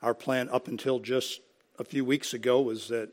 [0.00, 1.40] Our plan up until just
[1.78, 3.10] a few weeks ago was that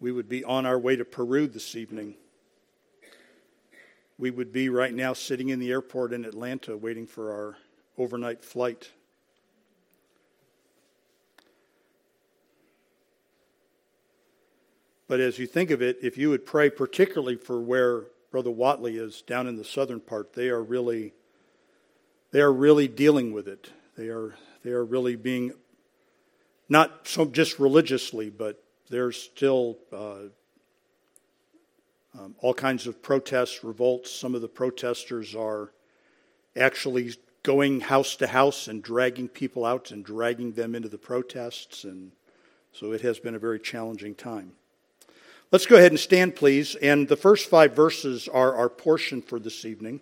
[0.00, 2.16] we would be on our way to Peru this evening.
[4.18, 7.56] We would be right now sitting in the airport in Atlanta waiting for our
[7.96, 8.90] overnight flight.
[15.06, 18.96] But as you think of it, if you would pray particularly for where Brother Watley
[18.96, 21.14] is down in the southern part, they are really
[22.32, 23.70] they are really dealing with it.
[23.96, 25.52] They are they are really being
[26.68, 30.28] not so just religiously, but there's still uh,
[32.18, 34.10] um, all kinds of protests, revolts.
[34.12, 35.72] Some of the protesters are
[36.56, 41.84] actually going house to house and dragging people out and dragging them into the protests,
[41.84, 42.12] and
[42.72, 44.52] so it has been a very challenging time.
[45.50, 46.76] Let's go ahead and stand, please.
[46.76, 50.00] And the first five verses are our portion for this evening.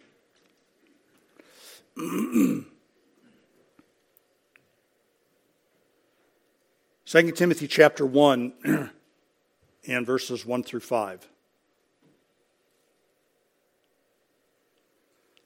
[7.09, 8.53] 2 Timothy chapter 1
[9.89, 11.27] and verses 1 through 5.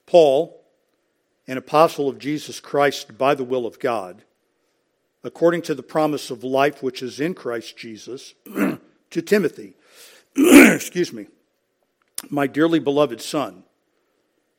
[0.05, 0.61] Paul,
[1.47, 4.23] an apostle of Jesus Christ by the will of God,
[5.23, 9.75] according to the promise of life which is in Christ Jesus, to Timothy
[10.35, 11.27] excuse me,
[12.29, 13.63] my dearly beloved Son,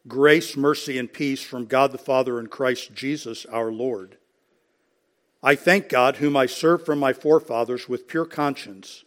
[0.09, 4.17] grace, mercy, and peace from God the Father and Christ Jesus our Lord.
[5.45, 9.05] I thank God, whom I serve from my forefathers with pure conscience,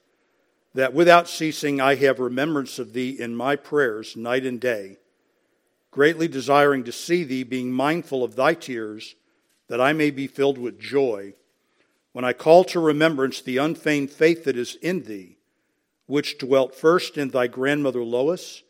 [0.76, 4.98] that without ceasing I have remembrance of thee in my prayers night and day,
[5.90, 9.16] greatly desiring to see thee, being mindful of thy tears,
[9.68, 11.34] that I may be filled with joy
[12.14, 15.38] when I call to remembrance the unfeigned faith that is in thee
[16.08, 18.64] which dwelt first in thy grandmother Lois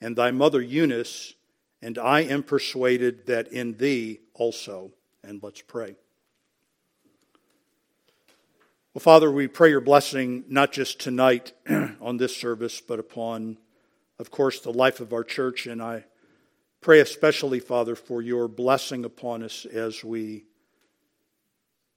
[0.00, 1.34] and thy mother Eunice,
[1.80, 4.92] and I am persuaded that in thee also.
[5.24, 5.96] And let's pray.
[8.94, 11.54] Well, Father, we pray your blessing not just tonight
[11.98, 13.56] on this service, but upon,
[14.18, 15.66] of course, the life of our church.
[15.66, 16.04] And I
[16.82, 20.44] pray especially, Father, for your blessing upon us as we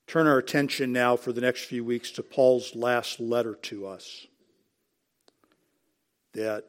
[0.08, 4.28] turn our attention now for the next few weeks to Paul's last letter to us
[6.34, 6.64] that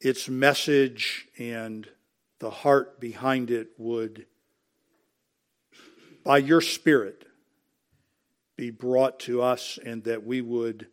[0.00, 1.86] its message and
[2.40, 4.26] the heart behind it would,
[6.24, 7.22] by your Spirit,
[8.56, 10.86] be brought to us and that we would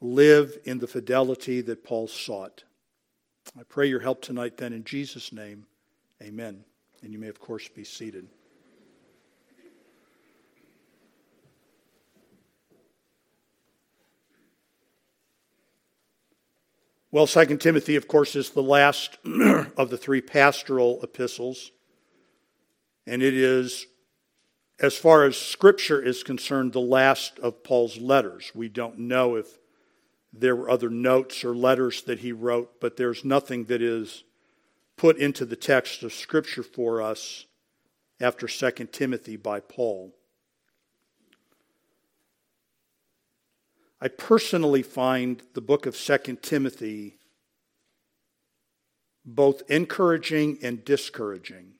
[0.00, 2.64] live in the fidelity that Paul sought.
[3.58, 5.66] I pray your help tonight, then, in Jesus' name.
[6.22, 6.64] Amen.
[7.02, 8.28] And you may, of course, be seated.
[17.12, 21.70] Well, Second Timothy, of course, is the last of the three pastoral epistles.
[23.06, 23.86] And it is,
[24.78, 28.52] as far as Scripture is concerned, the last of Paul's letters.
[28.54, 29.58] We don't know if
[30.32, 34.24] there were other notes or letters that he wrote, but there's nothing that is
[34.96, 37.46] put into the text of Scripture for us
[38.20, 40.14] after Second Timothy by Paul.
[43.98, 47.16] I personally find the book of Second Timothy
[49.24, 51.75] both encouraging and discouraging.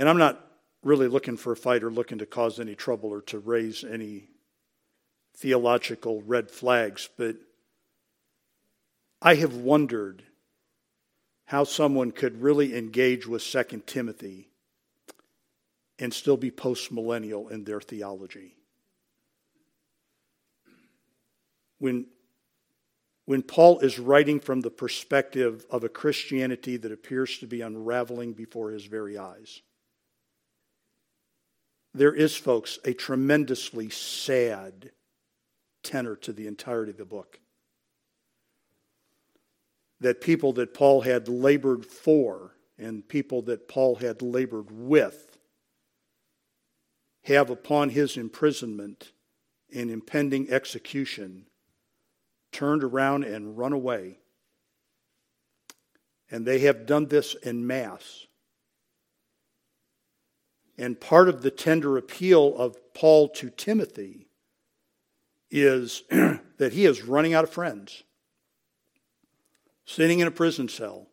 [0.00, 0.42] And I'm not
[0.82, 4.30] really looking for a fight or looking to cause any trouble or to raise any
[5.36, 7.36] theological red flags, but
[9.20, 10.22] I have wondered
[11.44, 14.48] how someone could really engage with Second Timothy
[15.98, 18.56] and still be postmillennial in their theology.
[21.78, 22.06] When,
[23.26, 28.32] when Paul is writing from the perspective of a Christianity that appears to be unraveling
[28.32, 29.60] before his very eyes,
[31.94, 34.90] there is, folks, a tremendously sad
[35.82, 37.40] tenor to the entirety of the book.
[40.00, 45.38] That people that Paul had labored for and people that Paul had labored with
[47.24, 49.12] have upon his imprisonment
[49.74, 51.46] and impending execution
[52.52, 54.18] turned around and run away.
[56.30, 58.26] And they have done this in mass.
[60.80, 64.28] And part of the tender appeal of Paul to Timothy
[65.50, 68.02] is that he is running out of friends,
[69.84, 71.08] sitting in a prison cell.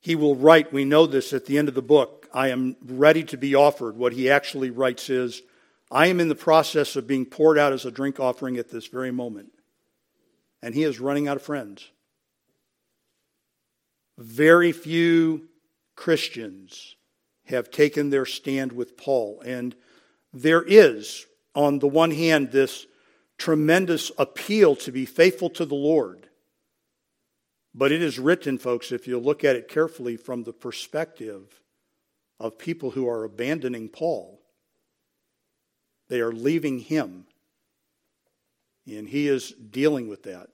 [0.00, 3.24] He will write, we know this at the end of the book, I am ready
[3.24, 3.98] to be offered.
[3.98, 5.42] What he actually writes is,
[5.90, 8.86] I am in the process of being poured out as a drink offering at this
[8.86, 9.52] very moment.
[10.62, 11.90] And he is running out of friends.
[14.16, 15.48] Very few
[15.94, 16.94] Christians
[17.48, 19.42] have taken their stand with Paul.
[19.44, 19.74] And
[20.32, 22.86] there is, on the one hand, this
[23.38, 26.28] tremendous appeal to be faithful to the Lord.
[27.74, 31.60] But it is written, folks, if you look at it carefully from the perspective
[32.40, 34.40] of people who are abandoning Paul.
[36.08, 37.26] They are leaving him.
[38.86, 40.48] And he is dealing with that.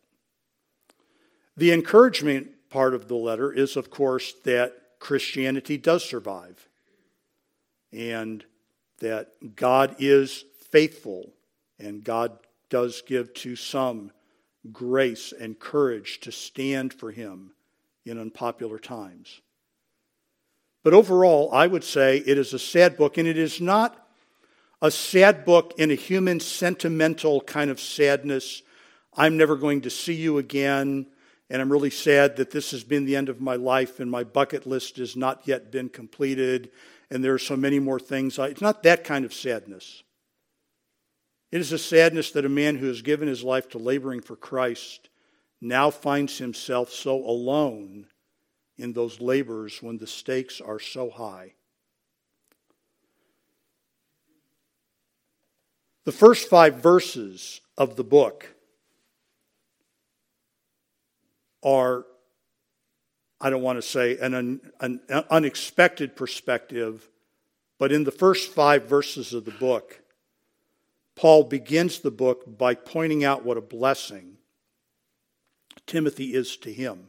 [1.57, 6.69] The encouragement part of the letter is, of course, that Christianity does survive
[7.95, 8.45] and
[8.99, 11.33] that God is faithful
[11.79, 12.39] and God
[12.71, 14.11] does give to some
[14.73, 17.53] grace and courage to stand for him
[18.05, 19.41] in unpopular times.
[20.83, 24.07] But overall, I would say it is a sad book, and it is not
[24.83, 28.63] a sad book in a human sentimental kind of sadness.
[29.17, 31.07] I'm never going to see you again,
[31.51, 34.25] and I'm really sad that this has been the end of my life, and my
[34.25, 36.71] bucket list has not yet been completed,
[37.11, 38.39] and there are so many more things.
[38.39, 40.03] It's not that kind of sadness.
[41.53, 44.37] It is a sadness that a man who has given his life to laboring for
[44.37, 45.09] Christ
[45.61, 48.07] now finds himself so alone
[48.77, 51.55] in those labors when the stakes are so high.
[56.05, 58.54] The first five verses of the book
[61.65, 62.05] are,
[63.41, 65.01] I don't want to say an, an,
[65.31, 67.09] unexpected perspective,
[67.79, 70.01] but in the first five verses of the book,
[71.17, 74.39] Paul begins the book by pointing out what a blessing
[75.87, 77.09] Timothy is to him.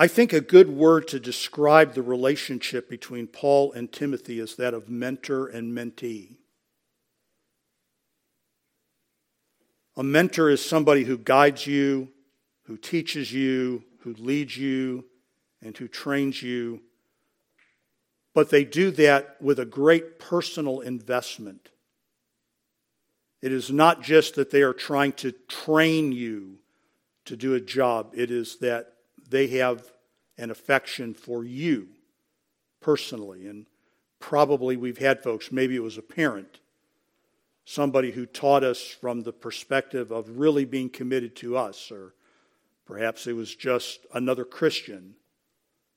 [0.00, 4.72] I think a good word to describe the relationship between Paul and Timothy is that
[4.72, 6.36] of mentor and mentee.
[9.96, 12.08] A mentor is somebody who guides you,
[12.64, 15.04] who teaches you, who leads you,
[15.62, 16.80] and who trains you.
[18.32, 21.70] But they do that with a great personal investment.
[23.42, 26.58] It is not just that they are trying to train you
[27.24, 28.94] to do a job, it is that
[29.28, 29.90] they have
[30.38, 31.88] an affection for you
[32.80, 33.46] personally.
[33.46, 33.66] And
[34.18, 36.59] probably we've had folks, maybe it was a parent,
[37.70, 42.12] somebody who taught us from the perspective of really being committed to us, or
[42.84, 45.14] perhaps it was just another Christian,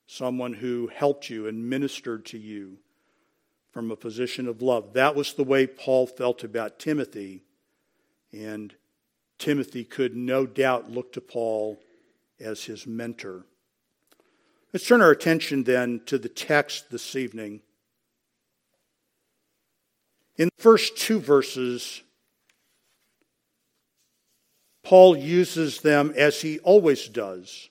[0.06, 2.78] someone who helped you and ministered to you
[3.72, 4.94] from a position of love.
[4.94, 7.44] That was the way Paul felt about Timothy.
[8.32, 8.76] And
[9.40, 11.80] Timothy could no doubt look to Paul
[12.40, 13.48] as his mentor.
[14.72, 17.62] Let's turn our attention then to the text this evening.
[20.38, 22.02] In the first two verses,
[24.84, 27.70] Paul uses them as he always does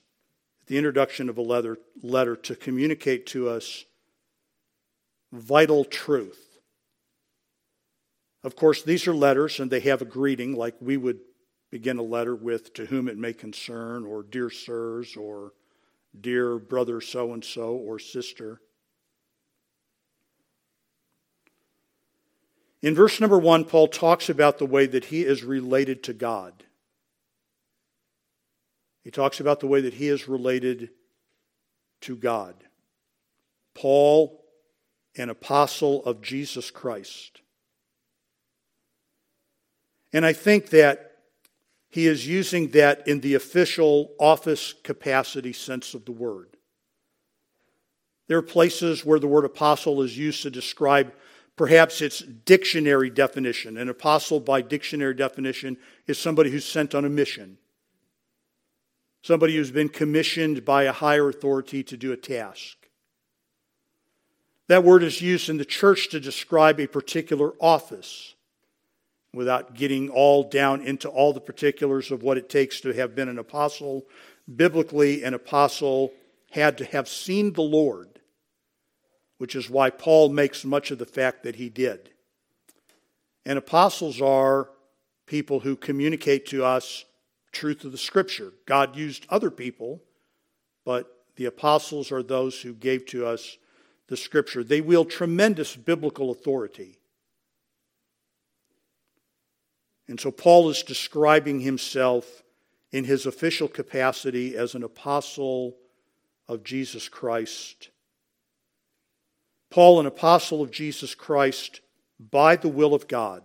[0.67, 3.85] the introduction of a letter to communicate to us
[5.31, 6.59] vital truth.
[8.43, 11.19] Of course, these are letters and they have a greeting like we would
[11.69, 15.53] begin a letter with to whom it may concern, or dear sirs, or
[16.19, 18.61] dear brother so and so or sister.
[22.83, 26.65] In verse number one, Paul talks about the way that he is related to God.
[29.05, 30.89] He talks about the way that he is related
[32.01, 32.55] to God.
[33.73, 34.43] Paul,
[35.15, 37.39] an apostle of Jesus Christ.
[40.11, 41.11] And I think that
[41.89, 46.57] he is using that in the official office capacity sense of the word.
[48.27, 51.13] There are places where the word apostle is used to describe
[51.55, 53.77] perhaps its dictionary definition.
[53.77, 57.57] An apostle, by dictionary definition, is somebody who's sent on a mission,
[59.21, 62.77] somebody who's been commissioned by a higher authority to do a task.
[64.67, 68.33] That word is used in the church to describe a particular office
[69.33, 73.29] without getting all down into all the particulars of what it takes to have been
[73.29, 74.05] an apostle.
[74.55, 76.13] Biblically, an apostle
[76.51, 78.12] had to have seen the Lord,
[79.43, 82.11] which is why Paul makes much of the fact that he did.
[83.45, 84.69] And apostles are
[85.25, 87.03] people who communicate to us
[87.51, 88.53] truth of the scripture.
[88.65, 90.01] God used other people,
[90.85, 93.57] but the apostles are those who gave to us
[94.07, 94.63] the scripture.
[94.63, 96.97] They wield tremendous biblical authority.
[100.07, 102.43] And so Paul is describing himself
[102.93, 105.75] in his official capacity as an apostle
[106.47, 107.89] of Jesus Christ.
[109.73, 111.81] Paul, an apostle of Jesus Christ
[112.19, 113.41] by the will of God.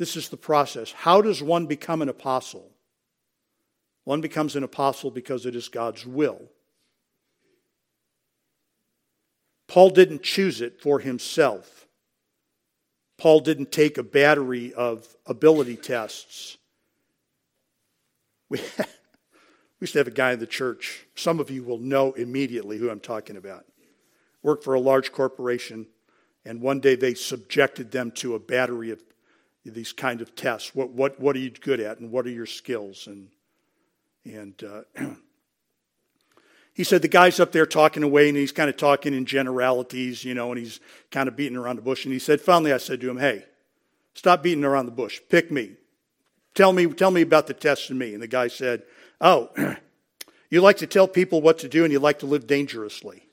[0.00, 0.90] This is the process.
[0.90, 2.68] How does one become an apostle?
[4.02, 6.40] One becomes an apostle because it is God's will.
[9.68, 11.86] Paul didn't choose it for himself.
[13.18, 16.58] Paul didn't take a battery of ability tests.
[18.48, 18.84] We, we
[19.82, 21.06] used to have a guy in the church.
[21.14, 23.66] Some of you will know immediately who I'm talking about.
[24.42, 25.86] Worked for a large corporation,
[26.44, 29.02] and one day they subjected them to a battery of
[29.64, 30.74] these kind of tests.
[30.74, 33.06] What, what, what are you good at, and what are your skills?
[33.06, 33.28] And
[34.24, 34.82] and uh,
[36.74, 40.24] he said the guy's up there talking away and he's kind of talking in generalities,
[40.24, 40.80] you know, and he's
[41.10, 42.04] kind of beating around the bush.
[42.04, 43.44] And he said, finally, I said to him, hey,
[44.14, 45.20] stop beating around the bush.
[45.28, 45.72] Pick me.
[46.54, 48.14] Tell me, tell me about the test and me.
[48.14, 48.82] And the guy said,
[49.20, 49.50] oh,
[50.50, 53.26] you like to tell people what to do and you like to live dangerously.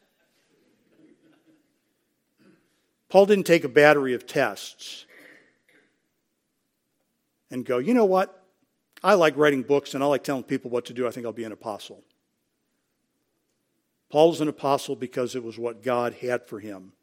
[3.10, 5.06] Paul didn't take a battery of tests
[7.50, 8.44] and go, you know what?
[9.04, 11.08] I like writing books and I like telling people what to do.
[11.08, 12.04] I think I'll be an apostle.
[14.10, 16.94] Paul Paul's an apostle because it was what God had for him.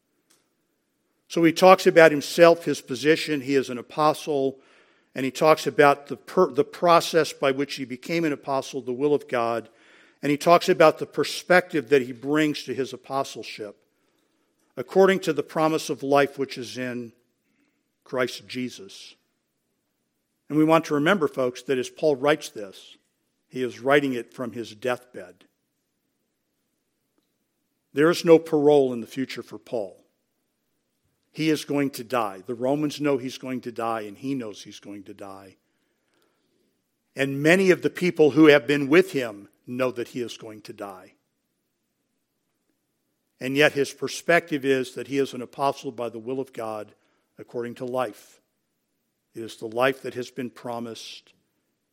[1.29, 3.41] So he talks about himself, his position.
[3.41, 4.59] He is an apostle.
[5.15, 8.93] And he talks about the, per, the process by which he became an apostle, the
[8.93, 9.69] will of God.
[10.23, 13.77] And he talks about the perspective that he brings to his apostleship
[14.76, 17.12] according to the promise of life which is in
[18.04, 19.14] Christ Jesus.
[20.49, 22.97] And we want to remember, folks, that as Paul writes this,
[23.49, 25.45] he is writing it from his deathbed.
[27.92, 30.04] There is no parole in the future for Paul.
[31.33, 32.42] He is going to die.
[32.47, 35.56] The Romans know he's going to die, and he knows he's going to die.
[37.14, 40.61] And many of the people who have been with him know that he is going
[40.62, 41.15] to die.
[43.40, 46.95] And yet his perspective is that he is an apostle by the will of God
[47.38, 48.40] according to life.
[49.35, 51.35] It is the life that has been promised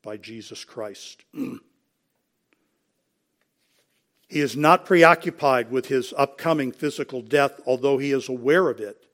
[0.01, 1.23] by Jesus Christ.
[1.33, 1.59] he
[4.29, 9.05] is not preoccupied with his upcoming physical death, although he is aware of it.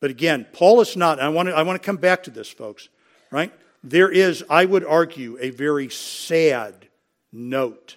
[0.00, 2.50] But again, Paul is not, I want to, I want to come back to this,
[2.50, 2.88] folks,
[3.30, 3.52] right?
[3.82, 6.88] There is, I would argue, a very sad
[7.32, 7.96] note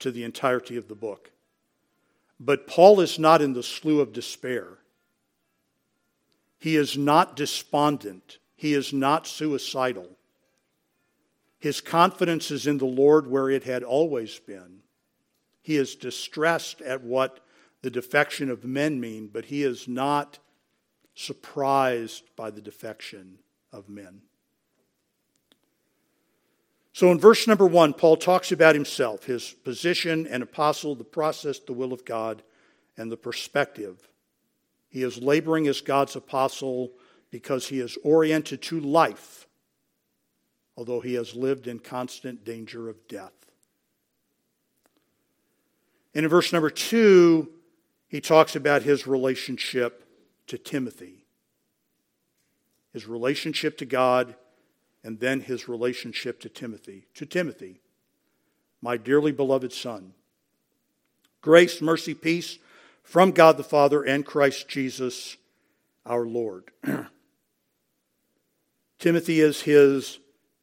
[0.00, 1.31] to the entirety of the book.
[2.44, 4.78] But Paul is not in the slough of despair.
[6.58, 8.38] He is not despondent.
[8.56, 10.08] He is not suicidal.
[11.60, 14.80] His confidence is in the Lord where it had always been.
[15.62, 17.38] He is distressed at what
[17.82, 20.40] the defection of men mean, but he is not
[21.14, 23.38] surprised by the defection
[23.72, 24.22] of men.
[26.92, 31.58] So in verse number one, Paul talks about himself, his position and apostle, the process,
[31.58, 32.42] the will of God,
[32.96, 34.08] and the perspective
[34.92, 36.92] he is laboring as God's apostle
[37.30, 39.48] because he is oriented to life,
[40.76, 43.32] although he has lived in constant danger of death.
[46.14, 47.48] And in verse number two,
[48.06, 50.06] he talks about his relationship
[50.48, 51.24] to Timothy,
[52.92, 54.34] his relationship to God,
[55.04, 57.06] and then his relationship to Timothy.
[57.14, 57.80] To Timothy,
[58.80, 60.14] my dearly beloved son.
[61.40, 62.58] Grace, mercy, peace
[63.02, 65.36] from God the Father and Christ Jesus
[66.06, 66.70] our Lord.
[68.98, 70.20] Timothy is his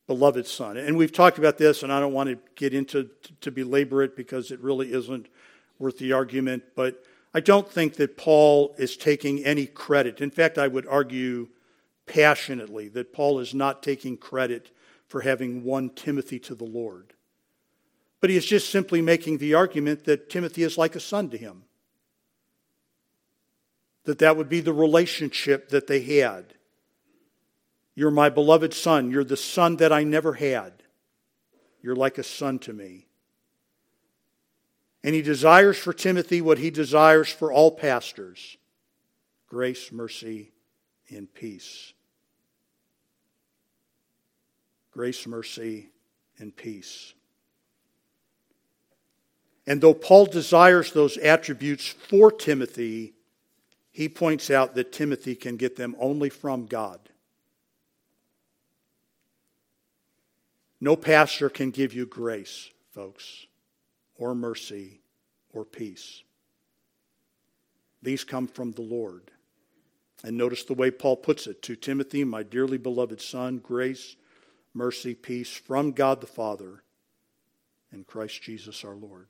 [0.07, 0.77] beloved son.
[0.77, 3.09] And we've talked about this, and I don't want to get into
[3.41, 5.27] to belabor it because it really isn't
[5.77, 6.63] worth the argument.
[6.75, 7.03] But
[7.33, 10.19] I don't think that Paul is taking any credit.
[10.19, 11.49] In fact, I would argue
[12.09, 14.71] passionately that Paul is not taking credit
[15.07, 17.13] for having won Timothy to the Lord.
[18.19, 21.37] But he is just simply making the argument that Timothy is like a son to
[21.37, 21.63] him
[24.09, 26.55] that that would be the relationship that they had.
[27.93, 29.11] You're my beloved son.
[29.11, 30.73] You're the son that I never had.
[31.83, 33.05] You're like a son to me.
[35.03, 38.57] And he desires for Timothy what he desires for all pastors
[39.47, 40.53] grace, mercy,
[41.09, 41.93] and peace.
[44.99, 45.91] Grace, mercy,
[46.39, 47.13] and peace.
[49.65, 53.13] And though Paul desires those attributes for Timothy,
[53.91, 56.99] he points out that Timothy can get them only from God.
[60.81, 63.45] No pastor can give you grace, folks,
[64.17, 64.99] or mercy,
[65.53, 66.23] or peace.
[68.01, 69.31] These come from the Lord.
[70.25, 74.17] And notice the way Paul puts it to Timothy, my dearly beloved son, grace,
[74.73, 76.83] mercy, peace from God the Father
[77.91, 79.29] and Christ Jesus our Lord.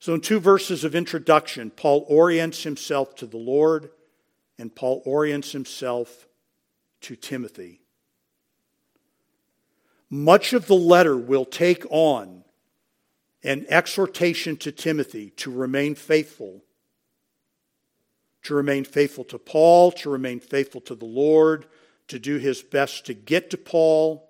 [0.00, 3.90] So, in two verses of introduction, Paul orients himself to the Lord
[4.58, 6.28] and Paul orients himself
[7.02, 7.80] to Timothy.
[10.10, 12.42] much of the letter will take on
[13.42, 16.64] an exhortation to Timothy to remain faithful,
[18.42, 21.66] to remain faithful to Paul, to remain faithful to the Lord,
[22.08, 24.28] to do his best to get to Paul.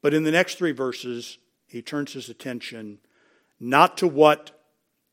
[0.00, 2.98] But in the next three verses, he turns his attention
[3.60, 4.50] not to what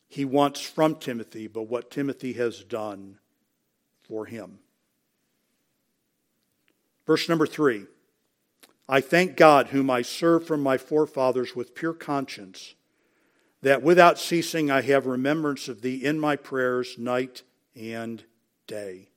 [0.08, 3.20] he wants from Timothy, but what Timothy has done
[4.02, 4.60] for him.
[7.06, 7.86] Verse number three.
[8.88, 12.74] I thank God, whom I serve from my forefathers with pure conscience,
[13.62, 17.44] that without ceasing I have remembrance of thee in my prayers night
[17.76, 18.24] and
[18.66, 19.09] day.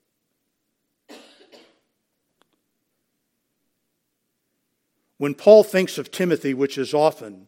[5.23, 7.47] When Paul thinks of Timothy, which is often,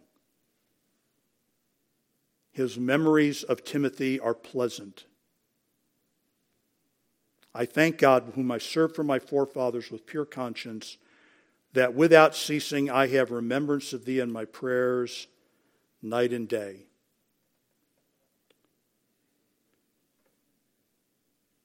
[2.53, 5.07] his memories of Timothy are pleasant.
[7.53, 10.99] I thank God, whom I serve from my forefathers with pure conscience
[11.73, 15.27] that without ceasing I have remembrance of thee in my prayers
[16.01, 16.87] night and day.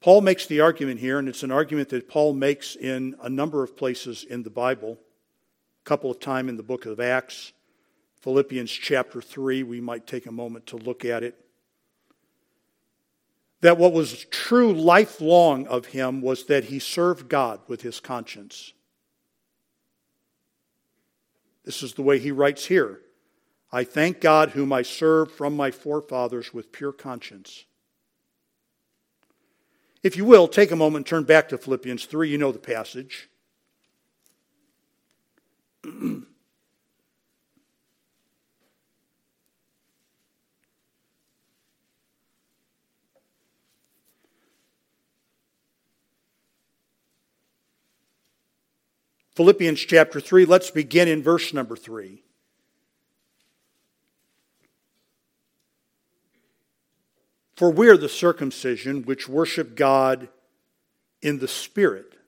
[0.02, 3.62] Paul makes the argument here, and it's an argument that Paul makes in a number
[3.62, 4.98] of places in the Bible,
[5.90, 7.52] couple of times in the book of Acts,
[8.22, 11.44] Philippians chapter 3, we might take a moment to look at it.
[13.62, 18.74] That what was true lifelong of him was that he served God with his conscience.
[21.66, 23.00] This is the way he writes here
[23.72, 27.66] I thank God, whom I serve from my forefathers with pure conscience.
[30.04, 32.30] If you will, take a moment and turn back to Philippians 3.
[32.30, 33.28] You know the passage.
[49.36, 52.22] Philippians chapter 3, let's begin in verse number 3.
[57.56, 60.28] For we are the circumcision which worship God
[61.22, 62.19] in the Spirit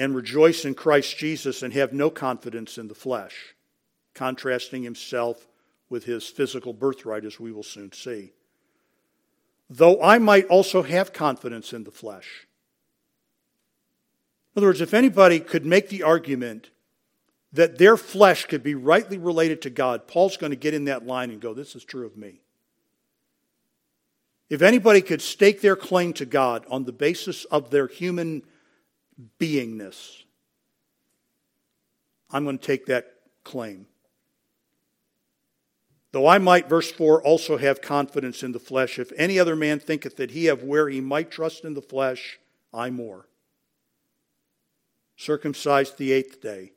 [0.00, 3.54] and rejoice in Christ Jesus and have no confidence in the flesh,
[4.14, 5.46] contrasting himself
[5.90, 8.32] with his physical birthright, as we will soon see.
[9.68, 12.46] Though I might also have confidence in the flesh.
[14.56, 16.70] In other words, if anybody could make the argument
[17.52, 21.06] that their flesh could be rightly related to God, Paul's going to get in that
[21.06, 22.40] line and go, This is true of me.
[24.48, 28.44] If anybody could stake their claim to God on the basis of their human
[29.38, 30.24] beingness,
[32.30, 33.06] I'm going to take that
[33.44, 33.86] claim.
[36.12, 39.78] Though I might, verse 4, also have confidence in the flesh, if any other man
[39.78, 42.40] thinketh that he have where he might trust in the flesh,
[42.74, 43.28] I more.
[45.16, 46.72] Circumcised the eighth day,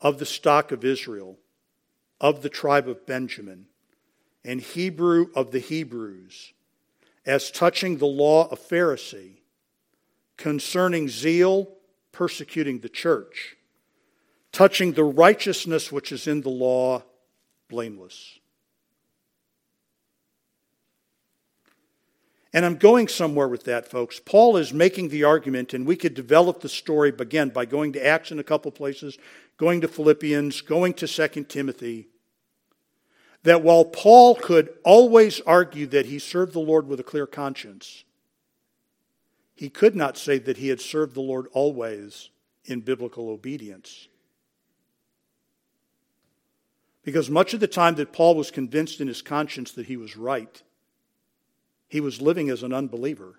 [0.00, 1.38] of the stock of Israel,
[2.20, 3.66] of the tribe of Benjamin,
[4.44, 6.52] and Hebrew of the Hebrews,
[7.24, 9.38] as touching the law of Pharisee,
[10.36, 11.68] concerning zeal,
[12.12, 13.56] persecuting the church,
[14.52, 17.02] touching the righteousness which is in the law,
[17.68, 18.38] blameless.
[22.54, 24.20] And I'm going somewhere with that, folks.
[24.20, 28.06] Paul is making the argument, and we could develop the story again by going to
[28.06, 29.18] Acts in a couple places,
[29.56, 32.06] going to Philippians, going to 2 Timothy,
[33.42, 38.04] that while Paul could always argue that he served the Lord with a clear conscience,
[39.54, 42.30] he could not say that he had served the Lord always
[42.64, 44.08] in biblical obedience.
[47.04, 50.16] Because much of the time that Paul was convinced in his conscience that he was
[50.16, 50.62] right,
[51.86, 53.36] he was living as an unbeliever.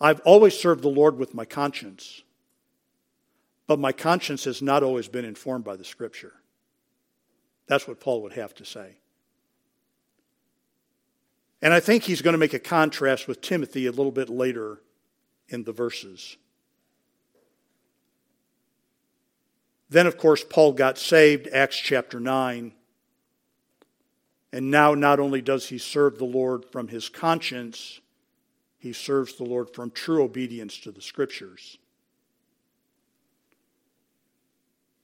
[0.00, 2.22] I've always served the Lord with my conscience,
[3.66, 6.34] but my conscience has not always been informed by the Scripture.
[7.66, 8.96] That's what Paul would have to say.
[11.60, 14.80] And I think he's going to make a contrast with Timothy a little bit later
[15.48, 16.36] in the verses.
[19.90, 22.72] Then, of course, Paul got saved, Acts chapter 9.
[24.52, 28.00] And now, not only does he serve the Lord from his conscience,
[28.78, 31.78] he serves the Lord from true obedience to the Scriptures.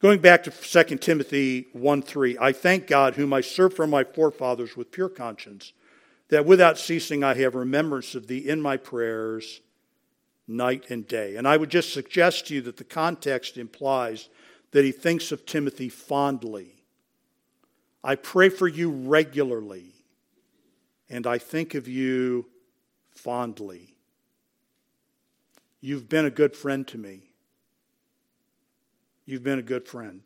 [0.00, 4.04] Going back to 2 Timothy 1 3, I thank God, whom I serve from my
[4.04, 5.72] forefathers with pure conscience,
[6.28, 9.60] that without ceasing I have remembrance of thee in my prayers
[10.46, 11.36] night and day.
[11.36, 14.28] And I would just suggest to you that the context implies
[14.72, 16.74] that he thinks of Timothy fondly
[18.04, 19.94] I pray for you regularly,
[21.08, 22.44] and I think of you
[23.12, 23.94] fondly.
[25.80, 27.22] You've been a good friend to me.
[29.24, 30.20] You've been a good friend.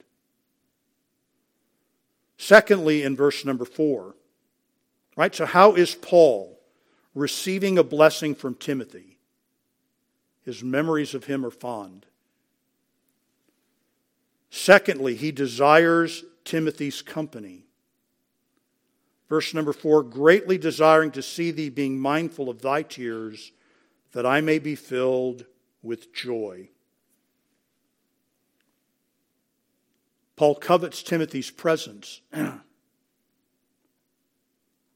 [2.36, 4.16] Secondly, in verse number four,
[5.18, 5.34] right?
[5.34, 6.60] So, how is Paul
[7.12, 9.18] receiving a blessing from Timothy?
[10.44, 12.06] His memories of him are fond.
[14.48, 17.64] Secondly, he desires Timothy's company.
[19.28, 23.50] Verse number four greatly desiring to see thee being mindful of thy tears,
[24.12, 25.44] that I may be filled
[25.82, 26.68] with joy.
[30.36, 32.20] Paul covets Timothy's presence.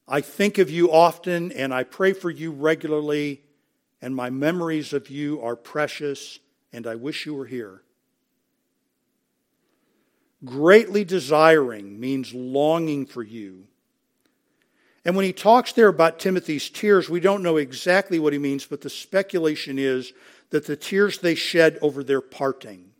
[0.07, 3.41] I think of you often and I pray for you regularly,
[4.01, 6.39] and my memories of you are precious,
[6.73, 7.81] and I wish you were here.
[10.43, 13.67] Greatly desiring means longing for you.
[15.05, 18.65] And when he talks there about Timothy's tears, we don't know exactly what he means,
[18.65, 20.13] but the speculation is
[20.49, 22.91] that the tears they shed over their parting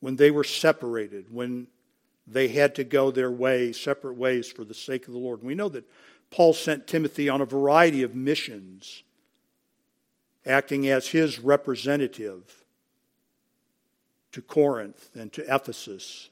[0.00, 1.66] when they were separated, when
[2.32, 5.40] they had to go their way, separate ways for the sake of the Lord.
[5.40, 5.88] And we know that
[6.30, 9.02] Paul sent Timothy on a variety of missions,
[10.46, 12.64] acting as his representative
[14.32, 16.28] to Corinth and to Ephesus.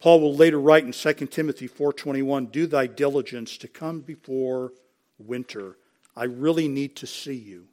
[0.00, 4.72] Paul will later write in 2 Timothy 4:21, "Do thy diligence to come before
[5.18, 5.76] winter.
[6.16, 7.68] I really need to see you."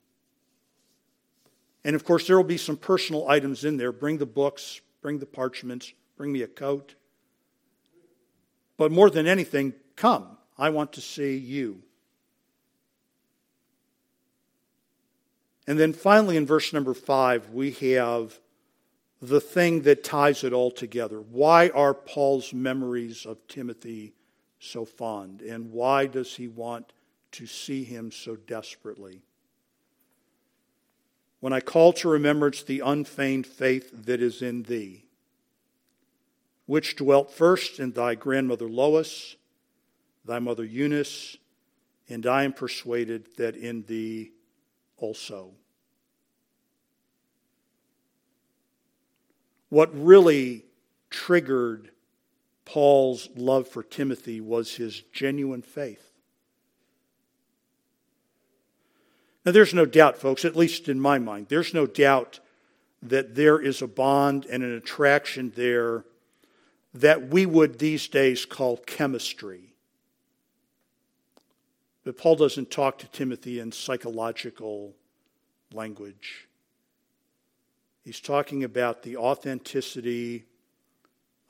[1.85, 3.91] And of course, there will be some personal items in there.
[3.91, 6.95] Bring the books, bring the parchments, bring me a coat.
[8.75, 10.37] But more than anything, come.
[10.57, 11.83] I want to see you.
[15.67, 18.39] And then finally, in verse number five, we have
[19.21, 21.21] the thing that ties it all together.
[21.21, 24.15] Why are Paul's memories of Timothy
[24.59, 25.41] so fond?
[25.41, 26.93] And why does he want
[27.33, 29.21] to see him so desperately?
[31.45, 35.05] When I call to remembrance the unfeigned faith that is in thee,
[36.65, 39.36] which dwelt first in thy grandmother Lois,
[40.25, 41.38] thy mother Eunice,
[42.10, 44.31] and I am persuaded that in thee
[44.97, 45.51] also.
[49.69, 50.65] What really
[51.12, 51.91] triggered
[52.65, 56.14] Paul's love for Timothy was his genuine faith.
[59.45, 62.39] Now, there's no doubt, folks, at least in my mind, there's no doubt
[63.03, 66.03] that there is a bond and an attraction there
[66.95, 69.75] that we would these days call chemistry.
[72.03, 74.93] But Paul doesn't talk to Timothy in psychological
[75.71, 76.47] language.
[78.03, 80.45] He's talking about the authenticity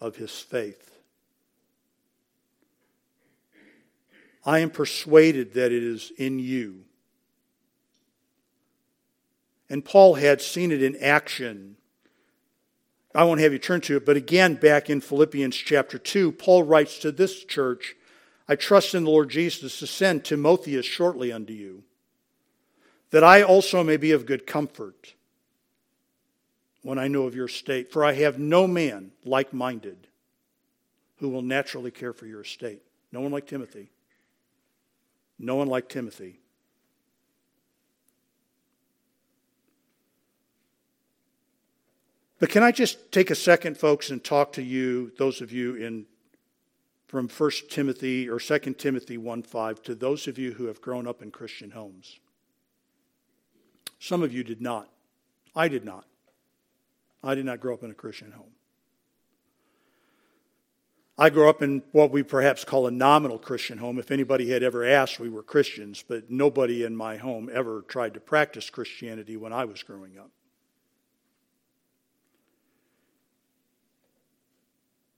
[0.02, 0.92] of his faith.
[4.46, 6.86] I am persuaded that it is in you
[9.70, 11.78] and Paul had seen it in action.
[13.14, 16.64] I won't have you turn to it, but again, back in Philippians chapter 2, Paul
[16.64, 17.96] writes to this church
[18.48, 21.84] I trust in the Lord Jesus to send Timotheus shortly unto you,
[23.10, 25.16] that I also may be of good comfort
[26.84, 27.92] when I know of your state.
[27.92, 30.08] For I have no man like minded
[31.18, 32.82] who will naturally care for your estate.
[33.12, 33.90] No one like Timothy.
[35.40, 36.40] No one like Timothy.
[42.40, 45.76] But can I just take a second, folks, and talk to you, those of you
[45.76, 46.06] in
[47.08, 51.08] from 1 Timothy or 2 Timothy 1 5, to those of you who have grown
[51.08, 52.20] up in Christian homes.
[54.00, 54.90] Some of you did not.
[55.56, 56.06] I did not.
[57.24, 58.52] I did not grow up in a Christian home.
[61.18, 63.98] I grew up in what we perhaps call a nominal Christian home.
[63.98, 68.14] If anybody had ever asked, we were Christians, but nobody in my home ever tried
[68.16, 70.32] to practice Christianity when I was growing up.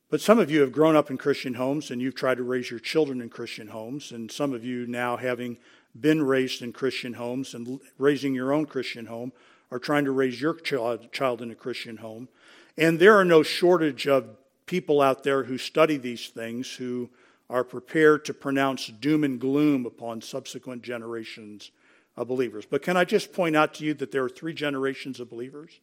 [0.09, 2.71] But some of you have grown up in Christian homes and you've tried to raise
[2.71, 4.11] your children in Christian homes.
[4.11, 5.57] And some of you now, having
[5.99, 9.33] been raised in Christian homes and raising your own Christian home,
[9.69, 12.29] are trying to raise your child in a Christian home.
[12.77, 14.29] And there are no shortage of
[14.65, 17.09] people out there who study these things who
[17.49, 21.71] are prepared to pronounce doom and gloom upon subsequent generations
[22.15, 22.65] of believers.
[22.65, 25.79] But can I just point out to you that there are three generations of believers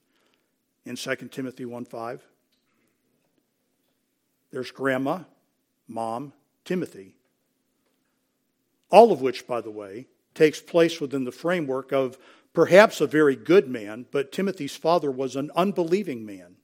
[0.86, 2.22] in 2 Timothy 1 5?
[4.54, 5.24] There's grandma,
[5.88, 6.32] mom,
[6.64, 7.16] Timothy.
[8.88, 12.16] All of which, by the way, takes place within the framework of
[12.52, 16.54] perhaps a very good man, but Timothy's father was an unbelieving man.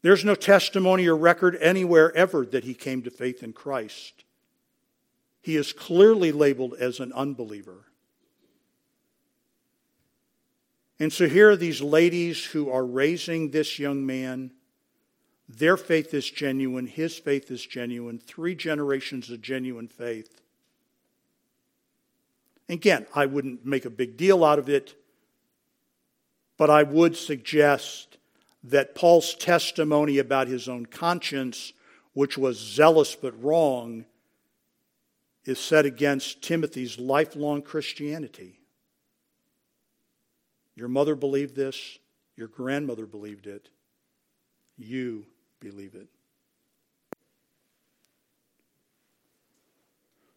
[0.00, 4.24] There's no testimony or record anywhere ever that he came to faith in Christ.
[5.42, 7.84] he is clearly labeled as an unbeliever.
[10.98, 14.52] And so here are these ladies who are raising this young man.
[15.48, 20.42] Their faith is genuine, his faith is genuine, three generations of genuine faith.
[22.68, 24.94] Again, I wouldn't make a big deal out of it,
[26.58, 28.18] but I would suggest
[28.62, 31.72] that Paul's testimony about his own conscience,
[32.12, 34.04] which was zealous but wrong,
[35.46, 38.60] is set against Timothy's lifelong Christianity.
[40.76, 41.98] Your mother believed this,
[42.36, 43.70] your grandmother believed it,
[44.76, 45.24] you
[45.60, 46.08] believe it.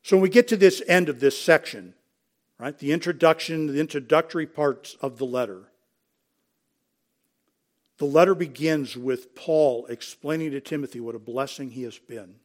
[0.03, 1.93] So when we get to this end of this section,
[2.57, 5.71] right, the introduction, the introductory parts of the letter,
[7.97, 12.35] the letter begins with Paul explaining to Timothy what a blessing he has been.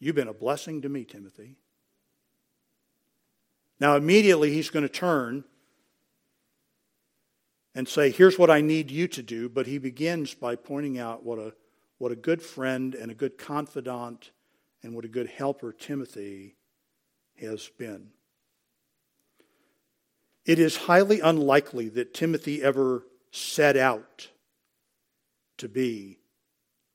[0.00, 1.56] You've been a blessing to me, Timothy.
[3.80, 5.44] Now, immediately he's going to turn
[7.78, 9.48] and say, Here's what I need you to do.
[9.48, 11.54] But he begins by pointing out what a,
[11.98, 14.32] what a good friend and a good confidant
[14.82, 16.56] and what a good helper Timothy
[17.40, 18.08] has been.
[20.44, 24.26] It is highly unlikely that Timothy ever set out
[25.58, 26.18] to be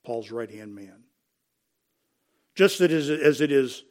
[0.06, 1.06] Paul's right hand man.
[2.56, 3.84] Just as it is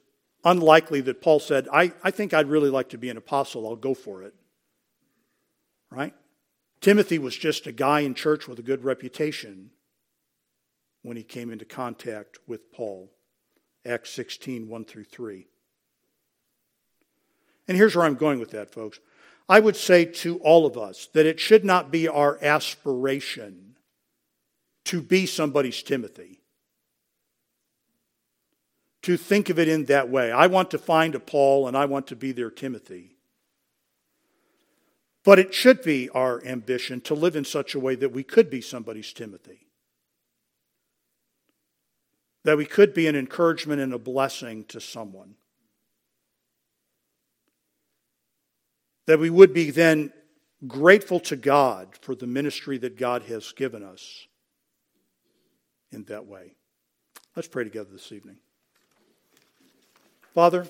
[0.44, 3.76] unlikely that Paul said, I, I think I'd really like to be an apostle, I'll
[3.76, 4.34] go for it.
[5.90, 6.12] Right?
[6.82, 9.70] Timothy was just a guy in church with a good reputation
[11.02, 13.12] when he came into contact with Paul.
[13.86, 15.46] Acts 16, 1 through 3.
[17.68, 18.98] And here's where I'm going with that, folks.
[19.48, 23.76] I would say to all of us that it should not be our aspiration
[24.84, 26.40] to be somebody's Timothy.
[29.02, 30.32] To think of it in that way.
[30.32, 33.11] I want to find a Paul and I want to be their Timothy.
[35.24, 38.50] But it should be our ambition to live in such a way that we could
[38.50, 39.66] be somebody's Timothy.
[42.44, 45.36] That we could be an encouragement and a blessing to someone.
[49.06, 50.12] that we would be then
[50.66, 54.26] grateful to God for the ministry that God has given us
[55.90, 56.54] in that way.
[57.34, 58.36] Let's pray together this evening.
[60.34, 60.66] Father,